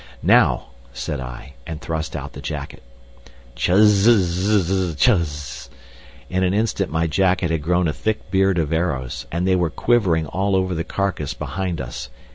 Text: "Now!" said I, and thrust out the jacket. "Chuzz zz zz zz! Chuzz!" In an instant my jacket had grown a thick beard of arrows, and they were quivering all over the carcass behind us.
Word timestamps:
"Now!" 0.23 0.69
said 0.93 1.19
I, 1.19 1.53
and 1.67 1.79
thrust 1.79 2.15
out 2.15 2.33
the 2.33 2.41
jacket. 2.41 2.81
"Chuzz 3.55 3.87
zz 4.07 4.47
zz 4.47 4.61
zz! 4.65 4.95
Chuzz!" 4.95 5.69
In 6.27 6.43
an 6.43 6.55
instant 6.55 6.91
my 6.91 7.05
jacket 7.05 7.51
had 7.51 7.61
grown 7.61 7.87
a 7.87 7.93
thick 7.93 8.31
beard 8.31 8.57
of 8.57 8.73
arrows, 8.73 9.27
and 9.31 9.47
they 9.47 9.55
were 9.55 9.69
quivering 9.69 10.25
all 10.25 10.55
over 10.55 10.73
the 10.73 10.83
carcass 10.83 11.35
behind 11.35 11.79
us. 11.79 12.09